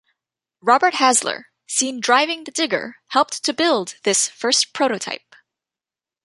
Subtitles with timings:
[0.61, 5.35] Robert Hasler, seen driving the Digger, helped to build this first prototype.